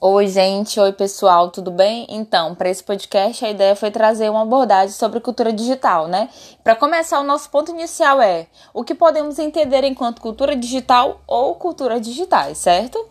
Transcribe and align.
Oi, 0.00 0.28
gente. 0.28 0.78
Oi, 0.78 0.92
pessoal. 0.92 1.50
Tudo 1.50 1.72
bem? 1.72 2.06
Então, 2.08 2.54
para 2.54 2.68
esse 2.68 2.84
podcast, 2.84 3.44
a 3.44 3.50
ideia 3.50 3.74
foi 3.74 3.90
trazer 3.90 4.30
uma 4.30 4.42
abordagem 4.42 4.94
sobre 4.94 5.18
cultura 5.18 5.52
digital, 5.52 6.06
né? 6.06 6.28
Para 6.62 6.76
começar, 6.76 7.18
o 7.18 7.24
nosso 7.24 7.50
ponto 7.50 7.72
inicial 7.72 8.22
é 8.22 8.46
o 8.72 8.84
que 8.84 8.94
podemos 8.94 9.40
entender 9.40 9.82
enquanto 9.82 10.20
cultura 10.20 10.54
digital 10.54 11.20
ou 11.26 11.56
cultura 11.56 11.98
digitais, 12.00 12.58
certo? 12.58 13.04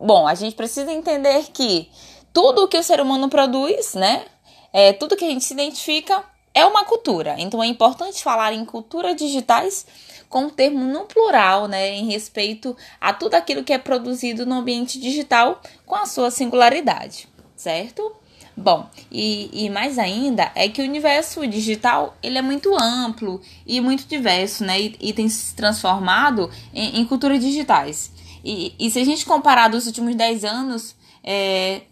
Bom, 0.00 0.28
a 0.28 0.34
gente 0.36 0.54
precisa 0.54 0.92
entender 0.92 1.46
que 1.52 1.90
tudo 2.32 2.62
o 2.62 2.68
que 2.68 2.78
o 2.78 2.84
ser 2.84 3.00
humano 3.00 3.28
produz, 3.28 3.94
né? 3.94 4.24
É, 4.72 4.92
tudo 4.92 5.16
que 5.16 5.24
a 5.24 5.28
gente 5.28 5.44
se 5.44 5.54
identifica 5.54 6.22
é 6.58 6.66
uma 6.66 6.84
cultura. 6.84 7.36
Então, 7.38 7.62
é 7.62 7.66
importante 7.66 8.22
falar 8.22 8.52
em 8.52 8.64
cultura 8.64 9.14
digitais 9.14 9.86
com 10.28 10.46
o 10.46 10.50
termo 10.50 10.84
no 10.84 11.04
plural, 11.04 11.66
né, 11.68 11.94
em 11.94 12.06
respeito 12.06 12.76
a 13.00 13.12
tudo 13.12 13.34
aquilo 13.34 13.64
que 13.64 13.72
é 13.72 13.78
produzido 13.78 14.44
no 14.44 14.56
ambiente 14.56 15.00
digital 15.00 15.62
com 15.86 15.94
a 15.94 16.04
sua 16.04 16.30
singularidade, 16.30 17.28
certo? 17.56 18.12
Bom, 18.54 18.90
e, 19.10 19.48
e 19.52 19.70
mais 19.70 19.98
ainda 19.98 20.50
é 20.54 20.68
que 20.68 20.82
o 20.82 20.84
universo 20.84 21.46
digital 21.46 22.16
ele 22.20 22.38
é 22.38 22.42
muito 22.42 22.74
amplo 22.74 23.40
e 23.64 23.80
muito 23.80 24.04
diverso, 24.06 24.64
né? 24.64 24.80
E, 24.80 24.96
e 25.00 25.12
tem 25.12 25.28
se 25.28 25.54
transformado 25.54 26.50
em, 26.74 27.00
em 27.00 27.04
culturas 27.06 27.40
digitais. 27.40 28.10
E, 28.44 28.74
e, 28.78 28.90
se 28.90 28.98
a 28.98 29.04
gente 29.04 29.24
comparar 29.24 29.68
dos 29.68 29.86
últimos 29.86 30.14
10 30.16 30.44
anos 30.44 30.96
é, 31.22 31.82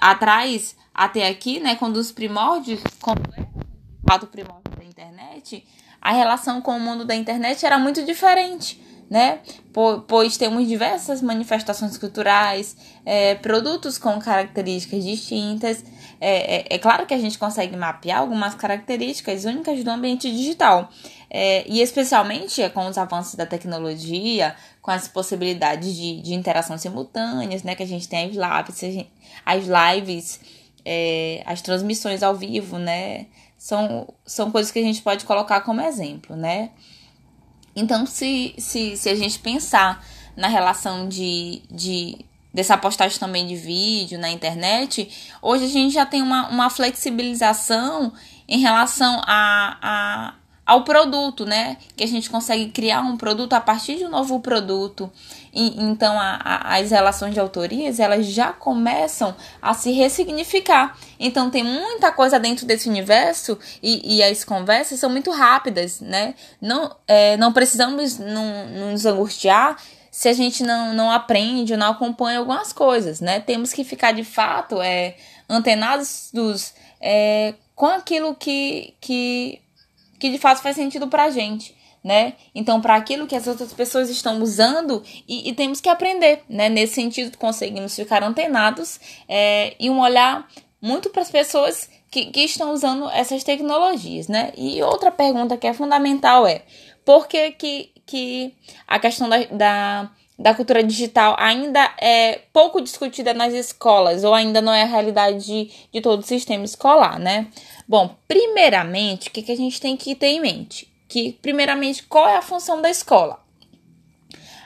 atrás 0.00 0.74
até 0.94 1.28
aqui, 1.28 1.60
né? 1.60 1.76
Quando 1.76 1.98
os 1.98 2.10
primórdios, 2.10 2.80
quando 3.02 3.20
fato 4.06 4.26
primórdio 4.26 4.70
da 4.76 4.84
internet, 4.84 5.64
a 6.00 6.12
relação 6.12 6.60
com 6.60 6.76
o 6.76 6.80
mundo 6.80 7.04
da 7.04 7.14
internet 7.14 7.64
era 7.64 7.78
muito 7.78 8.04
diferente, 8.04 8.80
né? 9.08 9.40
Pois 10.06 10.36
temos 10.36 10.68
diversas 10.68 11.22
manifestações 11.22 11.96
culturais, 11.96 12.76
é, 13.04 13.34
produtos 13.36 13.96
com 13.96 14.18
características 14.18 15.02
distintas. 15.02 15.84
É, 16.20 16.56
é, 16.56 16.66
é, 16.70 16.78
claro 16.78 17.06
que 17.06 17.14
a 17.14 17.18
gente 17.18 17.38
consegue 17.38 17.76
mapear 17.76 18.20
algumas 18.20 18.54
características 18.54 19.44
únicas 19.44 19.82
do 19.82 19.90
ambiente 19.90 20.30
digital. 20.30 20.90
É, 21.30 21.64
e 21.66 21.80
especialmente 21.80 22.68
com 22.70 22.86
os 22.86 22.96
avanços 22.96 23.34
da 23.34 23.44
tecnologia, 23.44 24.54
com 24.80 24.90
as 24.90 25.08
possibilidades 25.08 25.94
de, 25.96 26.20
de 26.20 26.34
interação 26.34 26.78
simultâneas, 26.78 27.62
né? 27.62 27.74
Que 27.74 27.82
a 27.82 27.86
gente 27.86 28.08
tem 28.08 28.26
as 28.26 28.34
lives, 28.34 29.06
as 29.44 29.64
lives, 29.64 30.40
é, 30.84 31.42
as 31.46 31.62
transmissões 31.62 32.22
ao 32.22 32.36
vivo, 32.36 32.78
né? 32.78 33.26
São, 33.64 34.06
são 34.26 34.50
coisas 34.50 34.70
que 34.70 34.78
a 34.78 34.82
gente 34.82 35.00
pode 35.00 35.24
colocar 35.24 35.62
como 35.62 35.80
exemplo, 35.80 36.36
né? 36.36 36.72
Então, 37.74 38.04
se, 38.04 38.54
se, 38.58 38.94
se 38.94 39.08
a 39.08 39.14
gente 39.14 39.38
pensar 39.38 40.04
na 40.36 40.48
relação 40.48 41.08
de, 41.08 41.62
de 41.70 42.26
dessa 42.52 42.76
postagem 42.76 43.18
também 43.18 43.46
de 43.46 43.56
vídeo 43.56 44.18
na 44.18 44.28
internet, 44.28 45.10
hoje 45.40 45.64
a 45.64 45.68
gente 45.68 45.94
já 45.94 46.04
tem 46.04 46.20
uma, 46.20 46.46
uma 46.50 46.68
flexibilização 46.68 48.12
em 48.46 48.60
relação 48.60 49.22
a, 49.24 49.78
a, 49.80 50.34
ao 50.66 50.82
produto, 50.82 51.44
né? 51.44 51.76
Que 51.96 52.04
a 52.04 52.06
gente 52.06 52.30
consegue 52.30 52.68
criar 52.70 53.00
um 53.00 53.16
produto 53.16 53.52
a 53.52 53.60
partir 53.60 53.96
de 53.96 54.04
um 54.04 54.08
novo 54.08 54.40
produto. 54.40 55.10
E, 55.52 55.80
então, 55.82 56.18
a, 56.18 56.40
a, 56.42 56.76
as 56.76 56.90
relações 56.90 57.34
de 57.34 57.40
autorias, 57.40 58.00
elas 58.00 58.26
já 58.26 58.52
começam 58.52 59.34
a 59.60 59.74
se 59.74 59.92
ressignificar. 59.92 60.96
Então, 61.20 61.50
tem 61.50 61.62
muita 61.62 62.10
coisa 62.12 62.38
dentro 62.40 62.66
desse 62.66 62.88
universo 62.88 63.58
e, 63.82 64.16
e 64.16 64.22
as 64.22 64.42
conversas 64.44 64.98
são 64.98 65.10
muito 65.10 65.30
rápidas, 65.30 66.00
né? 66.00 66.34
Não, 66.60 66.94
é, 67.06 67.36
não 67.36 67.52
precisamos 67.52 68.18
não, 68.18 68.66
nos 68.90 69.04
angustiar 69.04 69.76
se 70.10 70.28
a 70.28 70.32
gente 70.32 70.62
não, 70.62 70.94
não 70.94 71.10
aprende 71.10 71.72
ou 71.72 71.78
não 71.78 71.90
acompanha 71.90 72.38
algumas 72.38 72.72
coisas, 72.72 73.20
né? 73.20 73.40
Temos 73.40 73.72
que 73.72 73.82
ficar, 73.82 74.12
de 74.12 74.24
fato, 74.24 74.80
é, 74.80 75.16
antenados 75.48 76.30
dos, 76.32 76.72
é, 77.00 77.54
com 77.74 77.86
aquilo 77.86 78.34
que, 78.34 78.94
que 79.00 79.60
que 80.24 80.30
de 80.30 80.38
fato 80.38 80.62
faz 80.62 80.74
sentido 80.74 81.06
pra 81.06 81.28
gente, 81.28 81.76
né? 82.02 82.32
Então, 82.54 82.80
para 82.80 82.96
aquilo 82.96 83.26
que 83.26 83.36
as 83.36 83.46
outras 83.46 83.74
pessoas 83.74 84.08
estão 84.08 84.40
usando 84.40 85.02
e, 85.28 85.50
e, 85.50 85.52
temos 85.52 85.82
que 85.82 85.88
aprender, 85.90 86.42
né? 86.48 86.70
Nesse 86.70 86.94
sentido, 86.94 87.36
conseguimos 87.36 87.94
ficar 87.94 88.22
antenados 88.22 88.98
é, 89.28 89.76
e 89.78 89.90
um 89.90 90.00
olhar 90.00 90.48
muito 90.80 91.10
para 91.10 91.20
as 91.20 91.30
pessoas 91.30 91.90
que, 92.10 92.24
que 92.30 92.40
estão 92.40 92.72
usando 92.72 93.10
essas 93.10 93.44
tecnologias, 93.44 94.26
né? 94.26 94.50
E 94.56 94.82
outra 94.82 95.10
pergunta 95.10 95.58
que 95.58 95.66
é 95.66 95.74
fundamental 95.74 96.46
é 96.46 96.62
por 97.04 97.28
que, 97.28 97.52
que, 97.52 97.92
que 98.06 98.54
a 98.88 98.98
questão 98.98 99.28
da, 99.28 99.44
da 99.44 100.10
da 100.38 100.54
cultura 100.54 100.82
digital 100.82 101.36
ainda 101.38 101.92
é 102.00 102.42
pouco 102.52 102.80
discutida 102.80 103.32
nas 103.32 103.52
escolas 103.54 104.24
ou 104.24 104.34
ainda 104.34 104.60
não 104.60 104.72
é 104.72 104.82
a 104.82 104.86
realidade 104.86 105.44
de, 105.44 105.70
de 105.92 106.00
todo 106.00 106.20
o 106.20 106.26
sistema 106.26 106.64
escolar, 106.64 107.18
né? 107.18 107.48
Bom, 107.86 108.16
primeiramente, 108.26 109.28
o 109.28 109.30
que, 109.30 109.42
que 109.42 109.52
a 109.52 109.56
gente 109.56 109.80
tem 109.80 109.96
que 109.96 110.14
ter 110.14 110.28
em 110.28 110.40
mente? 110.40 110.92
Que, 111.08 111.38
primeiramente, 111.40 112.02
qual 112.02 112.28
é 112.28 112.36
a 112.36 112.42
função 112.42 112.82
da 112.82 112.90
escola? 112.90 113.38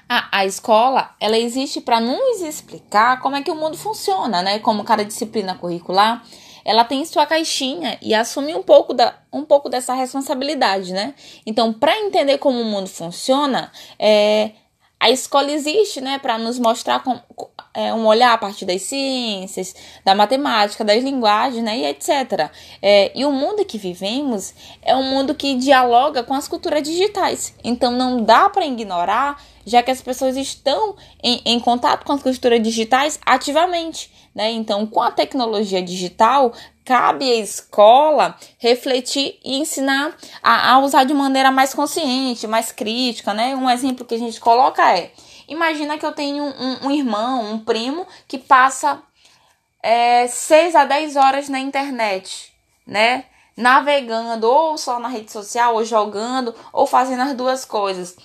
A, 0.09 0.39
a 0.39 0.47
escola, 0.47 1.15
ela 1.21 1.37
existe 1.37 1.83
para 1.83 2.01
nos 2.01 2.41
explicar 2.41 3.21
como 3.21 3.37
é 3.37 3.43
que 3.43 3.51
o 3.51 3.55
mundo 3.55 3.77
funciona, 3.77 4.41
né? 4.41 4.59
Como 4.61 4.85
cada 4.85 5.05
disciplina 5.05 5.55
curricular, 5.55 6.25
ela 6.65 6.85
tem 6.85 7.05
sua 7.05 7.27
caixinha 7.27 7.99
e 8.01 8.15
assume 8.15 8.55
um 8.55 8.63
pouco, 8.63 8.95
da, 8.95 9.19
um 9.31 9.45
pouco 9.45 9.69
dessa 9.69 9.93
responsabilidade, 9.93 10.95
né? 10.95 11.15
Então, 11.45 11.75
para 11.75 11.99
entender 11.99 12.39
como 12.39 12.59
o 12.59 12.65
mundo 12.65 12.89
funciona, 12.89 13.71
é, 13.99 14.53
a 15.01 15.11
escola 15.11 15.53
existe, 15.53 16.01
né, 16.01 16.19
para 16.19 16.39
nos 16.39 16.59
mostrar 16.59 17.03
com, 17.05 17.21
é, 17.73 17.95
um 17.95 18.07
olhar 18.07 18.33
a 18.33 18.39
partir 18.39 18.65
das 18.65 18.83
ciências, 18.83 19.75
da 20.05 20.15
matemática, 20.15 20.85
das 20.85 21.05
linguagens, 21.05 21.63
né, 21.63 21.79
e 21.79 21.87
etc. 21.87 22.51
É, 22.83 23.13
e 23.15 23.25
o 23.25 23.31
mundo 23.31 23.65
que 23.65 23.79
vivemos 23.79 24.53
é 24.83 24.97
um 24.97 25.05
mundo 25.05 25.35
que 25.35 25.55
dialoga 25.55 26.25
com 26.25 26.35
as 26.35 26.49
culturas 26.49 26.83
digitais. 26.83 27.55
Então 27.63 27.93
não 27.93 28.23
dá 28.23 28.51
para 28.51 28.67
ignorar, 28.67 29.41
já 29.65 29.83
que 29.83 29.91
as 29.91 30.03
pessoas 30.03 30.37
estão 30.37 30.97
em, 31.23 31.41
em 31.45 31.61
contato 31.61 32.05
com 32.05 32.13
as 32.13 32.23
culturas 32.23 32.61
digitais 32.61 33.21
ativamente. 33.25 34.11
Né? 34.35 34.53
Então, 34.53 34.87
com 34.87 35.03
a 35.03 35.11
tecnologia 35.11 35.83
digital, 35.83 36.53
cabe 36.89 37.31
à 37.31 37.37
escola 37.37 38.35
refletir 38.59 39.39
e 39.45 39.59
ensinar 39.59 40.17
a, 40.43 40.73
a, 40.73 40.79
usar 40.79 41.05
de 41.05 41.13
maneira 41.13 41.51
mais 41.51 41.75
consciente, 41.75 42.47
mais 42.47 42.73
crítica, 42.73 43.35
né? 43.35 43.55
Um 43.55 43.69
exemplo 43.69 44.07
que 44.07 44.15
a 44.15 44.19
gente 44.19 44.41
coloca 44.41 44.83
é: 44.97 45.13
imagina 45.47 45.99
que 45.99 46.07
eu 46.07 46.13
tenho 46.13 46.43
um, 46.45 46.87
um 46.87 46.91
irmão, 46.91 47.53
um 47.53 47.59
primo 47.59 48.07
que 48.27 48.39
passa 48.39 49.03
é, 49.83 50.27
6 50.29 50.75
a 50.75 50.87
10 50.87 51.17
horas 51.17 51.51
na 51.51 51.61
internet, 51.61 52.55
né? 52.87 53.27
Navegando 53.55 54.51
ou 54.51 54.79
só 54.79 54.99
na 54.99 55.09
rede 55.09 55.31
social, 55.31 55.75
ou 55.75 55.85
jogando, 55.85 56.55
ou 56.73 56.87
fazendo 56.87 57.21
as 57.21 57.35
duas 57.35 57.67
coisas. 57.67 58.17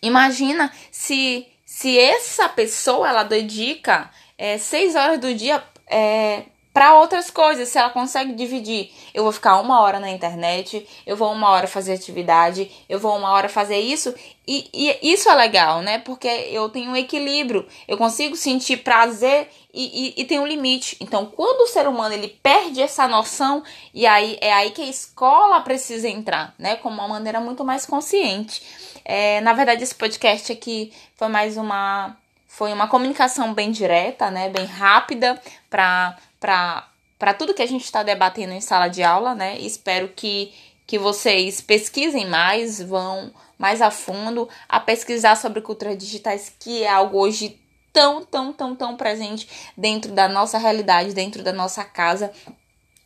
Imagina 0.00 0.72
se, 0.92 1.48
se 1.66 1.98
essa 1.98 2.48
pessoa 2.48 3.08
ela 3.08 3.24
dedica 3.24 4.08
é, 4.36 4.56
horas 4.94 5.18
do 5.18 5.34
dia 5.34 5.60
é, 5.90 6.44
para 6.78 6.94
outras 6.94 7.28
coisas, 7.28 7.68
se 7.68 7.76
ela 7.76 7.90
consegue 7.90 8.32
dividir. 8.34 8.92
Eu 9.12 9.24
vou 9.24 9.32
ficar 9.32 9.60
uma 9.60 9.80
hora 9.80 9.98
na 9.98 10.08
internet, 10.10 10.86
eu 11.04 11.16
vou 11.16 11.32
uma 11.32 11.50
hora 11.50 11.66
fazer 11.66 11.92
atividade, 11.92 12.70
eu 12.88 13.00
vou 13.00 13.16
uma 13.16 13.32
hora 13.32 13.48
fazer 13.48 13.78
isso, 13.80 14.14
e, 14.46 14.70
e 14.72 15.12
isso 15.12 15.28
é 15.28 15.34
legal, 15.34 15.82
né? 15.82 15.98
Porque 15.98 16.28
eu 16.28 16.68
tenho 16.68 16.92
um 16.92 16.96
equilíbrio, 16.96 17.66
eu 17.88 17.98
consigo 17.98 18.36
sentir 18.36 18.76
prazer 18.76 19.48
e, 19.74 20.14
e, 20.16 20.22
e 20.22 20.24
tem 20.24 20.38
um 20.38 20.46
limite. 20.46 20.96
Então, 21.00 21.26
quando 21.26 21.62
o 21.62 21.66
ser 21.66 21.88
humano 21.88 22.14
ele 22.14 22.28
perde 22.28 22.80
essa 22.80 23.08
noção, 23.08 23.64
e 23.92 24.06
aí 24.06 24.38
é 24.40 24.52
aí 24.52 24.70
que 24.70 24.82
a 24.82 24.88
escola 24.88 25.60
precisa 25.62 26.08
entrar, 26.08 26.54
né? 26.56 26.76
Com 26.76 26.90
uma 26.90 27.08
maneira 27.08 27.40
muito 27.40 27.64
mais 27.64 27.84
consciente. 27.86 28.62
É, 29.04 29.40
na 29.40 29.52
verdade, 29.52 29.82
esse 29.82 29.96
podcast 29.96 30.52
aqui 30.52 30.92
foi 31.16 31.26
mais 31.26 31.56
uma 31.56 32.16
foi 32.48 32.72
uma 32.72 32.88
comunicação 32.88 33.52
bem 33.52 33.70
direta, 33.70 34.30
né, 34.30 34.48
bem 34.48 34.64
rápida 34.64 35.40
para 35.70 37.34
tudo 37.38 37.54
que 37.54 37.62
a 37.62 37.66
gente 37.66 37.84
está 37.84 38.02
debatendo 38.02 38.54
em 38.54 38.60
sala 38.60 38.88
de 38.88 39.02
aula, 39.02 39.34
né? 39.34 39.58
Espero 39.60 40.08
que, 40.08 40.52
que 40.86 40.98
vocês 40.98 41.60
pesquisem 41.60 42.26
mais, 42.26 42.82
vão 42.82 43.32
mais 43.58 43.82
a 43.82 43.90
fundo 43.90 44.48
a 44.68 44.80
pesquisar 44.80 45.36
sobre 45.36 45.60
culturas 45.60 45.98
digitais, 45.98 46.52
que 46.58 46.82
é 46.82 46.88
algo 46.88 47.18
hoje 47.18 47.60
tão, 47.92 48.24
tão, 48.24 48.52
tão, 48.52 48.74
tão 48.74 48.96
presente 48.96 49.48
dentro 49.76 50.12
da 50.12 50.28
nossa 50.28 50.56
realidade, 50.56 51.12
dentro 51.12 51.42
da 51.42 51.52
nossa 51.52 51.84
casa 51.84 52.32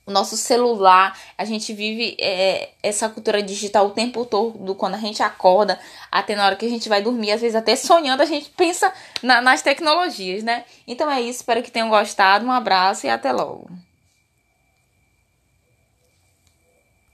o 0.06 0.10
nosso 0.10 0.36
celular, 0.36 1.16
a 1.38 1.44
gente 1.44 1.72
vive 1.72 2.16
é, 2.20 2.70
essa 2.82 3.08
cultura 3.08 3.42
digital 3.42 3.86
o 3.86 3.90
tempo 3.90 4.24
todo, 4.24 4.74
quando 4.74 4.94
a 4.94 4.98
gente 4.98 5.22
acorda, 5.22 5.78
até 6.10 6.34
na 6.34 6.44
hora 6.44 6.56
que 6.56 6.66
a 6.66 6.68
gente 6.68 6.88
vai 6.88 7.00
dormir, 7.00 7.32
às 7.32 7.40
vezes 7.40 7.54
até 7.54 7.76
sonhando, 7.76 8.22
a 8.22 8.26
gente 8.26 8.50
pensa 8.50 8.92
na, 9.22 9.40
nas 9.40 9.62
tecnologias, 9.62 10.42
né? 10.42 10.64
Então 10.86 11.10
é 11.10 11.20
isso, 11.20 11.40
espero 11.40 11.62
que 11.62 11.70
tenham 11.70 11.88
gostado, 11.88 12.44
um 12.44 12.52
abraço 12.52 13.06
e 13.06 13.10
até 13.10 13.32
logo. 13.32 13.68